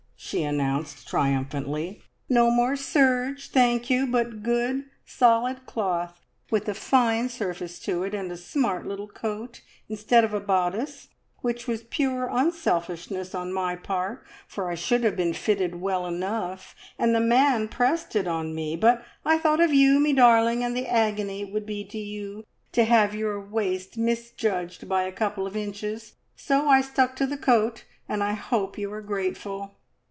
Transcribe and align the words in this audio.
she 0.23 0.43
announced 0.43 1.07
triumphantly. 1.09 1.99
"No 2.29 2.49
more 2.51 2.77
serge, 2.77 3.49
thank 3.49 3.89
you, 3.89 4.05
but 4.07 4.41
good, 4.43 4.85
solid 5.03 5.65
cloth 5.65 6.21
with 6.49 6.69
a 6.69 6.73
fine 6.73 7.27
surface 7.27 7.79
to 7.79 8.03
it, 8.03 8.13
and 8.13 8.31
a 8.31 8.37
smart 8.37 8.85
little 8.85 9.09
coat 9.09 9.59
instead 9.89 10.23
of 10.23 10.33
a 10.33 10.39
bodice, 10.39 11.09
which 11.41 11.67
was 11.67 11.83
pure 11.83 12.29
unselfishness 12.31 13.33
on 13.35 13.51
my 13.51 13.75
part, 13.75 14.23
for 14.47 14.69
I 14.71 14.75
should 14.75 15.03
have 15.03 15.17
been 15.17 15.33
fitted 15.33 15.81
well 15.81 16.05
enough, 16.05 16.75
and 16.99 17.13
the 17.13 17.19
man 17.19 17.67
pressed 17.67 18.15
it 18.15 18.27
on 18.27 18.55
me, 18.55 18.77
but 18.77 19.03
I 19.25 19.37
thought 19.39 19.59
of 19.59 19.73
you, 19.73 19.99
me 19.99 20.13
darling, 20.13 20.63
and 20.63 20.77
the 20.77 20.87
agony 20.87 21.41
it 21.41 21.51
would 21.51 21.65
be 21.65 21.83
to 21.85 21.97
you 21.99 22.45
to 22.73 22.85
have 22.85 23.13
your 23.15 23.41
waist 23.43 23.97
misjudged 23.97 24.87
by 24.87 25.03
a 25.03 25.11
couple 25.11 25.45
of 25.47 25.57
inches, 25.57 26.13
so 26.37 26.69
I 26.69 26.79
stuck 26.81 27.15
to 27.17 27.25
the 27.27 27.37
coat, 27.37 27.83
and 28.07 28.23
I 28.23 28.31
hope 28.33 28.77
you 28.77 28.93
are 28.93 29.01
grateful!" 29.01 29.75